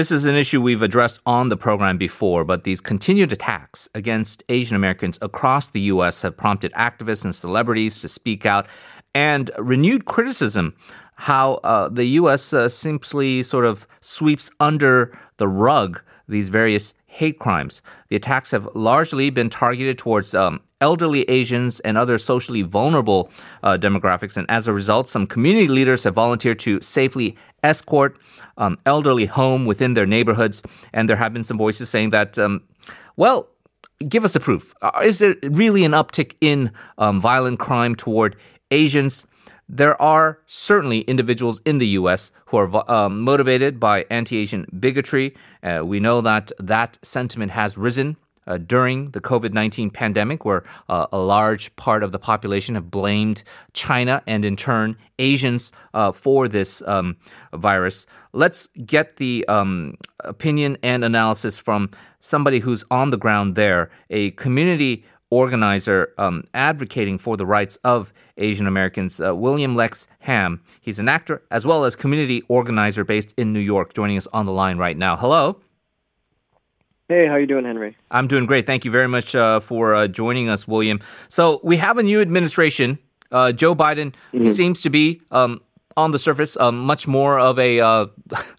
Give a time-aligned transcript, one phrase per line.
[0.00, 4.42] this is an issue we've addressed on the program before, but these continued attacks against
[4.48, 6.22] Asian Americans across the U.S.
[6.22, 8.66] have prompted activists and celebrities to speak out
[9.14, 10.74] and renewed criticism
[11.16, 12.54] how uh, the U.S.
[12.54, 17.82] Uh, simply sort of sweeps under the rug these various hate crimes.
[18.08, 23.30] The attacks have largely been targeted towards um, elderly Asians and other socially vulnerable
[23.64, 28.16] uh, demographics, and as a result, some community leaders have volunteered to safely escort
[28.56, 30.62] um, elderly home within their neighborhoods.
[30.92, 32.62] And there have been some voices saying that, um,
[33.16, 33.48] well,
[34.08, 34.72] give us the proof.
[34.80, 38.36] Uh, is there really an uptick in um, violent crime toward
[38.70, 39.26] Asians?
[39.72, 42.32] There are certainly individuals in the U.S.
[42.46, 45.32] who are um, motivated by anti-Asian bigotry.
[45.62, 48.16] Uh, we know that that sentiment has risen
[48.48, 52.90] uh, during the COVID 19 pandemic, where uh, a large part of the population have
[52.90, 57.16] blamed China and in turn Asians uh, for this um,
[57.52, 58.06] virus.
[58.32, 64.32] Let's get the um, opinion and analysis from somebody who's on the ground there, a
[64.32, 70.60] community organizer um, advocating for the rights of Asian Americans, uh, William Lex Ham.
[70.80, 74.46] He's an actor as well as community organizer based in New York, joining us on
[74.46, 75.16] the line right now.
[75.16, 75.60] Hello.
[77.08, 77.96] Hey, how you doing, Henry?
[78.12, 78.66] I'm doing great.
[78.66, 81.00] Thank you very much uh, for uh, joining us, William.
[81.28, 82.98] So we have a new administration.
[83.32, 84.44] Uh, Joe Biden mm-hmm.
[84.44, 85.60] seems to be um,
[85.96, 88.06] on the surface, um, much more of a, uh,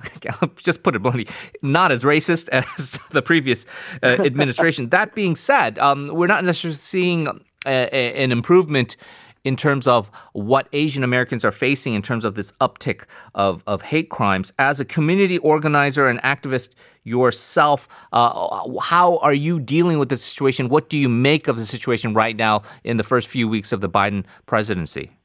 [0.56, 1.26] just put it bluntly,
[1.62, 2.48] not as racist
[2.78, 3.66] as the previous
[4.02, 4.88] uh, administration.
[4.90, 7.28] that being said, um, we're not necessarily seeing
[7.66, 8.96] a, a, an improvement
[9.44, 13.04] in terms of what Asian Americans are facing in terms of this uptick
[13.34, 14.52] of, of hate crimes.
[14.58, 16.70] As a community organizer and activist
[17.04, 20.68] yourself, uh, how are you dealing with the situation?
[20.68, 23.80] What do you make of the situation right now in the first few weeks of
[23.80, 25.17] the Biden presidency?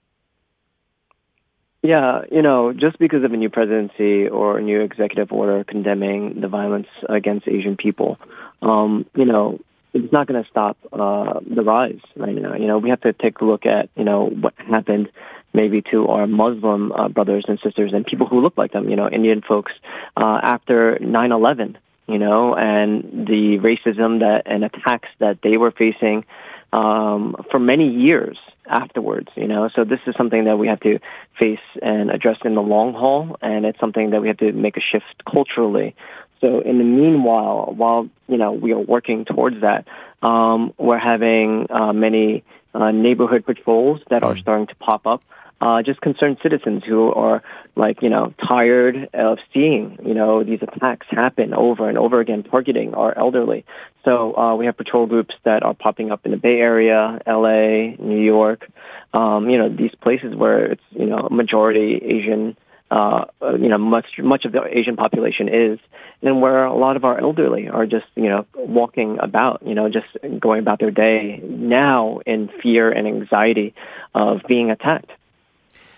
[1.84, 6.40] Yeah, you know, just because of a new presidency or a new executive order condemning
[6.40, 8.18] the violence against Asian people,
[8.62, 9.60] um, you know,
[9.94, 12.56] it's not going to stop uh, the rise right now.
[12.56, 15.10] You know, we have to take a look at you know what happened
[15.54, 18.90] maybe to our Muslim uh, brothers and sisters and people who look like them.
[18.90, 19.74] You know, Indian folks
[20.16, 21.76] uh, after 9/11.
[22.08, 26.24] You know, and the racism that and attacks that they were facing
[26.72, 28.38] um, for many years
[28.74, 29.30] afterwards.
[29.36, 31.00] You know, so this is something that we have to
[31.40, 34.78] face and address in the long haul, and it's something that we have to make
[34.78, 35.96] a shift culturally
[36.44, 39.88] so in the meanwhile, while you know we are working towards that,
[40.22, 44.42] um, we're having uh, many uh, neighborhood patrols that are mm.
[44.42, 45.24] starting to pop up.
[45.64, 47.42] Uh, just concerned citizens who are
[47.78, 52.44] like you know tired of seeing you know these attacks happen over and over again,
[52.44, 53.64] targeting our elderly.
[54.04, 57.96] So uh, we have patrol groups that are popping up in the Bay Area, L.A.,
[57.98, 58.70] New York.
[59.14, 62.58] Um, you know these places where it's you know majority Asian
[62.92, 65.80] uh, you know, much much of the Asian population is,
[66.22, 69.90] and where a lot of our elderly are just, you know, walking about, you know,
[69.90, 70.06] just
[70.40, 73.74] going about their day now in fear and anxiety
[74.14, 75.10] of being attacked.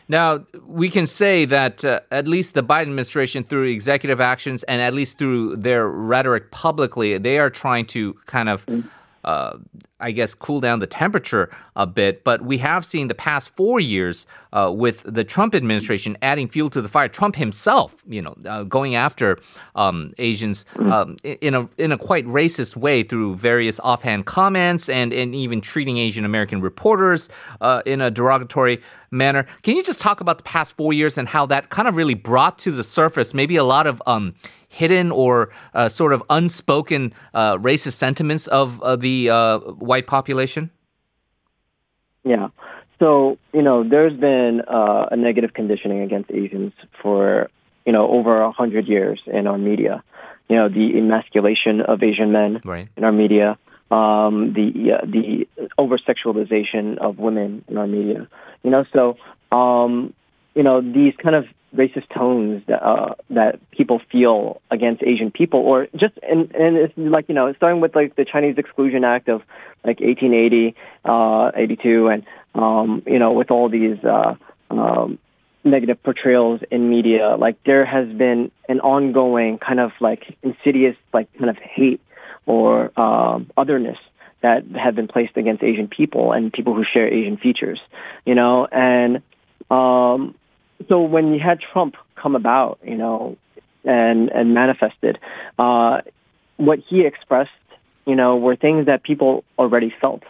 [0.07, 4.81] Now, we can say that uh, at least the Biden administration, through executive actions and
[4.81, 8.65] at least through their rhetoric publicly, they are trying to kind of.
[8.65, 8.87] Mm-hmm
[9.25, 9.57] uh,
[9.99, 12.23] I guess, cool down the temperature a bit.
[12.23, 16.69] But we have seen the past four years uh, with the Trump administration adding fuel
[16.71, 17.07] to the fire.
[17.07, 19.39] Trump himself, you know, uh, going after
[19.75, 25.13] um, Asians um, in a in a quite racist way through various offhand comments and
[25.13, 27.29] and even treating Asian American reporters
[27.61, 28.81] uh, in a derogatory
[29.11, 29.45] manner.
[29.63, 32.15] Can you just talk about the past four years and how that kind of really
[32.15, 34.35] brought to the surface maybe a lot of um,
[34.75, 40.71] hidden or uh, sort of unspoken uh, racist sentiments of uh, the uh, white population?
[42.23, 42.49] Yeah.
[42.99, 47.49] So, you know, there's been uh, a negative conditioning against Asians for,
[47.85, 50.03] you know, over a hundred years in our media.
[50.49, 52.87] You know, the emasculation of Asian men right.
[52.95, 53.57] in our media,
[53.91, 58.27] um, the uh, the over sexualization of women in our media.
[58.63, 59.17] You know, so
[59.55, 60.13] um,
[60.53, 65.59] you know these kind of racist tones that uh, that people feel against Asian people,
[65.59, 69.29] or just and and it's like you know starting with like the Chinese Exclusion Act
[69.29, 69.41] of
[69.83, 70.75] like 1880,
[71.05, 72.23] uh, 82, and
[72.53, 74.35] um, you know with all these uh,
[74.69, 75.19] um,
[75.63, 81.31] negative portrayals in media, like there has been an ongoing kind of like insidious like
[81.37, 82.01] kind of hate
[82.45, 83.97] or um, otherness
[84.41, 87.79] that have been placed against Asian people and people who share Asian features,
[88.25, 89.23] you know, and
[89.71, 90.34] um,
[90.87, 93.37] so when you had Trump come about, you know,
[93.83, 95.17] and and manifested,
[95.59, 96.01] uh,
[96.57, 97.51] what he expressed,
[98.05, 100.23] you know, were things that people already felt,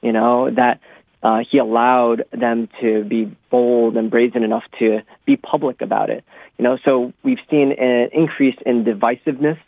[0.00, 0.80] you know, that
[1.22, 6.24] uh, he allowed them to be bold and brazen enough to be public about it.
[6.58, 9.58] You know, so we've seen an increase in divisiveness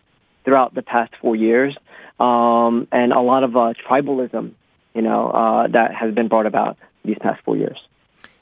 [0.45, 1.77] throughout the past four years,
[2.21, 4.53] um, and a lot of uh, tribalism,
[4.95, 7.79] you know, uh, that has been brought about these past four years.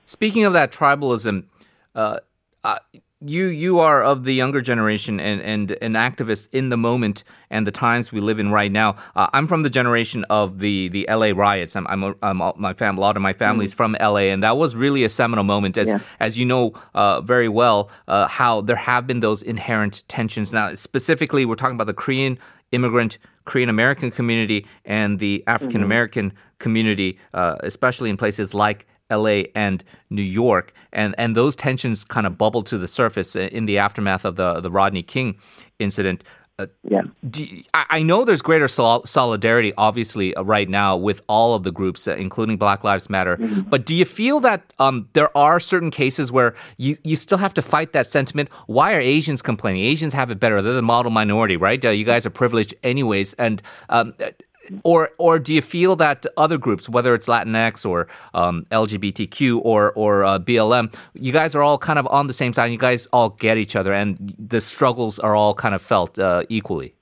[0.06, 1.44] Speaking of that tribalism,
[1.94, 2.18] uh,
[2.64, 2.78] uh
[3.24, 7.66] you you are of the younger generation and, and an activist in the moment and
[7.66, 8.96] the times we live in right now.
[9.14, 11.76] Uh, I'm from the generation of the the LA riots.
[11.76, 13.76] I'm, I'm, a, I'm my fam, a lot of my family's mm.
[13.76, 16.00] from LA, and that was really a seminal moment, as yeah.
[16.20, 20.52] as you know uh, very well, uh, how there have been those inherent tensions.
[20.52, 22.38] Now, specifically, we're talking about the Korean
[22.72, 26.38] immigrant Korean American community and the African American mm-hmm.
[26.58, 32.26] community, uh, especially in places like LA and New York, and and those tensions kind
[32.26, 35.36] of bubbled to the surface in the aftermath of the the Rodney King
[35.78, 36.24] incident.
[36.58, 37.00] Uh, yeah.
[37.34, 41.72] You, I know there's greater sol- solidarity, obviously, uh, right now with all of the
[41.72, 43.38] groups, uh, including Black Lives Matter.
[43.38, 43.62] Mm-hmm.
[43.62, 47.54] But do you feel that um, there are certain cases where you, you still have
[47.54, 48.50] to fight that sentiment?
[48.66, 49.82] Why are Asians complaining?
[49.84, 50.60] Asians have it better.
[50.60, 51.82] They're the model minority, right?
[51.82, 53.32] Uh, you guys are privileged, anyways.
[53.34, 54.14] And um,
[54.84, 59.92] or or do you feel that other groups, whether it's Latinx or um, LGBTQ or
[59.92, 62.70] or uh, BLM, you guys are all kind of on the same side.
[62.72, 66.44] You guys all get each other, and the struggles are all kind of felt uh,
[66.48, 66.94] equally.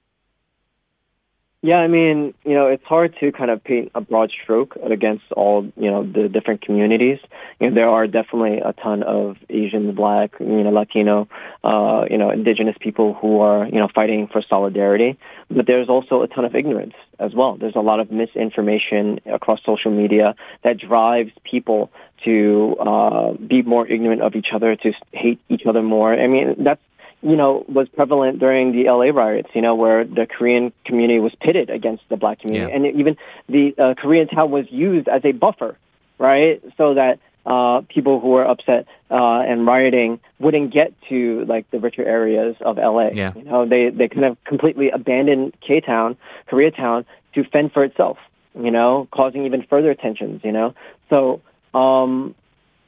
[1.63, 5.25] Yeah, I mean, you know, it's hard to kind of paint a broad stroke against
[5.37, 7.19] all, you know, the different communities.
[7.61, 11.29] You know, there are definitely a ton of Asian, Black, you know, Latino,
[11.63, 15.19] uh, you know, Indigenous people who are, you know, fighting for solidarity.
[15.51, 17.59] But there's also a ton of ignorance as well.
[17.59, 21.91] There's a lot of misinformation across social media that drives people
[22.25, 26.15] to uh, be more ignorant of each other, to hate each other more.
[26.15, 26.81] I mean, that's
[27.23, 31.33] you know, was prevalent during the LA riots, you know, where the Korean community was
[31.41, 32.71] pitted against the black community.
[32.71, 32.77] Yeah.
[32.77, 33.17] And even
[33.49, 35.77] the uh, Koreatown was used as a buffer,
[36.19, 36.63] right?
[36.79, 41.79] So that uh, people who were upset uh, and rioting wouldn't get to like the
[41.79, 43.09] richer areas of LA.
[43.13, 43.33] Yeah.
[43.35, 46.17] You know, they, they kind of completely abandoned K Town,
[46.51, 48.19] Koreatown, to fend for itself,
[48.59, 50.75] you know, causing even further tensions, you know.
[51.11, 51.43] So,
[51.75, 52.35] um,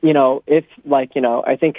[0.01, 1.77] you know, if like, you know, I think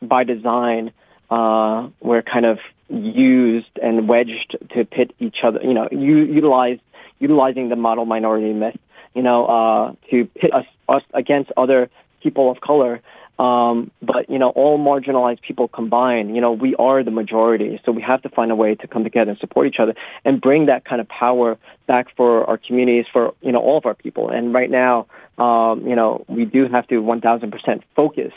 [0.00, 0.92] by design,
[1.30, 2.58] uh, were kind of
[2.88, 5.60] used and wedged to pit each other.
[5.62, 6.78] You know, u- utilize
[7.18, 8.78] utilizing the model minority myth.
[9.14, 11.88] You know, uh, to pit us, us against other
[12.22, 13.00] people of color.
[13.38, 17.78] Um, but you know, all marginalized people combined, you know, we are the majority.
[17.84, 19.94] So we have to find a way to come together and support each other
[20.24, 23.84] and bring that kind of power back for our communities, for you know, all of
[23.84, 24.30] our people.
[24.30, 25.06] And right now,
[25.36, 28.32] um, you know, we do have to 1,000% focus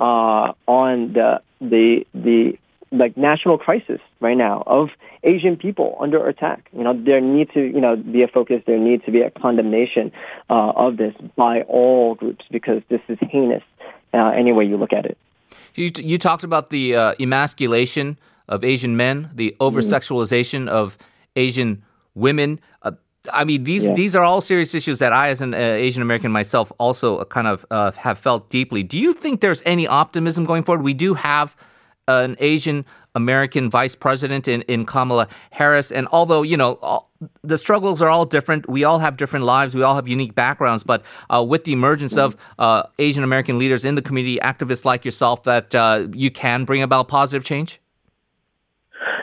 [0.00, 2.58] uh, on the the the
[2.92, 4.88] like national crisis right now of
[5.22, 6.68] Asian people under attack.
[6.72, 8.62] You know, there needs to you know be a focus.
[8.66, 10.12] There needs to be a condemnation
[10.48, 13.62] uh, of this by all groups because this is heinous
[14.12, 15.18] uh, any way you look at it.
[15.74, 18.18] You, you talked about the uh, emasculation
[18.48, 20.98] of Asian men, the over sexualization of
[21.36, 21.82] Asian
[22.14, 22.60] women.
[22.82, 22.92] Uh,
[23.32, 23.94] I mean, these yeah.
[23.94, 27.24] these are all serious issues that I, as an uh, Asian American myself, also uh,
[27.24, 28.82] kind of uh, have felt deeply.
[28.82, 30.82] Do you think there's any optimism going forward?
[30.82, 31.54] We do have
[32.08, 37.10] an Asian American vice president in, in Kamala Harris, and although you know all,
[37.42, 40.82] the struggles are all different, we all have different lives, we all have unique backgrounds.
[40.82, 45.04] But uh, with the emergence of uh, Asian American leaders in the community, activists like
[45.04, 47.80] yourself, that uh, you can bring about positive change.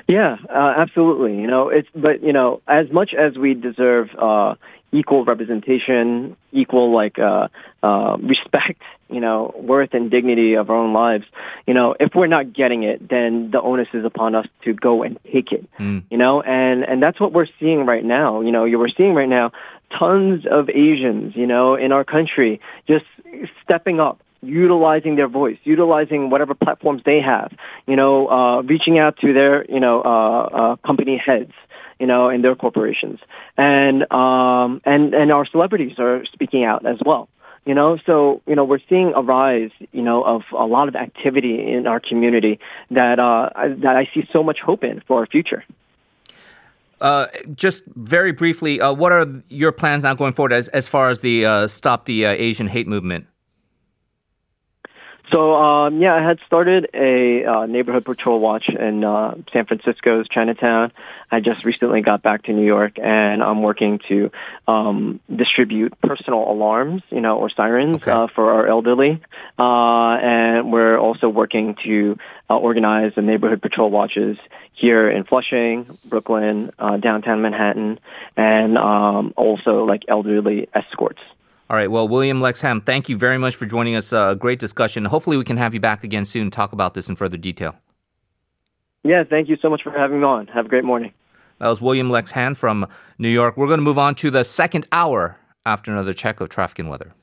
[0.07, 1.35] Yeah, uh, absolutely.
[1.37, 4.55] You know, it's but you know, as much as we deserve uh,
[4.91, 7.49] equal representation, equal like uh,
[7.83, 11.25] uh, respect, you know, worth and dignity of our own lives.
[11.65, 15.03] You know, if we're not getting it, then the onus is upon us to go
[15.03, 15.67] and take it.
[15.77, 16.03] Mm.
[16.09, 18.41] You know, and and that's what we're seeing right now.
[18.41, 19.51] You know, we're seeing right now
[19.99, 23.05] tons of Asians, you know, in our country just
[23.63, 27.51] stepping up utilizing their voice, utilizing whatever platforms they have,
[27.87, 31.53] you know, uh, reaching out to their, you know, uh, uh, company heads,
[31.99, 33.19] you know, in their corporations,
[33.57, 37.29] and um, and and our celebrities are speaking out as well.
[37.65, 40.95] You know, so you know we're seeing a rise, you know, of a lot of
[40.95, 42.59] activity in our community
[42.91, 43.49] that uh,
[43.81, 45.63] that I see so much hope in for our future.
[46.99, 51.09] Uh, just very briefly, uh, what are your plans now going forward as, as far
[51.09, 53.27] as the uh, stop the uh, Asian hate movement?
[55.31, 60.27] So um, yeah, I had started a uh, neighborhood patrol watch in uh, San Francisco's
[60.29, 60.91] Chinatown.
[61.29, 64.31] I just recently got back to New York, and I'm working to
[64.67, 68.11] um, distribute personal alarms, you know, or sirens okay.
[68.11, 69.21] uh, for our elderly.
[69.59, 72.17] Uh, and we're also working to
[72.49, 74.37] uh, organize the neighborhood patrol watches
[74.73, 77.99] here in Flushing, Brooklyn, uh, downtown Manhattan,
[78.37, 81.19] and um, also like elderly escorts.
[81.69, 81.91] All right.
[81.91, 84.13] Well, William Lex Ham, thank you very much for joining us.
[84.13, 85.03] A uh, great discussion.
[85.05, 86.49] Hopefully, we can have you back again soon.
[86.49, 87.75] Talk about this in further detail.
[89.03, 89.23] Yeah.
[89.23, 90.47] Thank you so much for having me on.
[90.47, 91.13] Have a great morning.
[91.59, 93.57] That was William Lex Ham from New York.
[93.57, 96.89] We're going to move on to the second hour after another check of traffic and
[96.89, 97.13] weather.